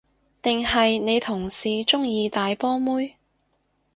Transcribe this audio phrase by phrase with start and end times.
[0.41, 3.17] 定係你同事鍾意大波妹？